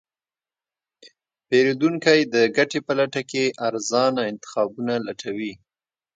پیرودونکی 1.47 2.19
د 2.33 2.35
ګټې 2.57 2.79
په 2.87 2.93
لټه 2.99 3.21
کې 3.31 3.43
ارزانه 3.67 4.21
انتخابونه 4.31 4.93
لټوي. 5.05 5.53